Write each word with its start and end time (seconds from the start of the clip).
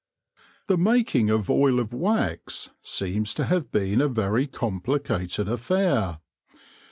The 0.65 0.79
making 0.79 1.29
of 1.29 1.47
Oil 1.51 1.79
of 1.79 1.93
Wax 1.93 2.71
seems 2.81 3.35
to 3.35 3.45
have 3.45 3.69
been 3.69 4.01
a 4.01 4.07
very 4.07 4.47
complicated 4.47 5.47
affair. 5.47 6.17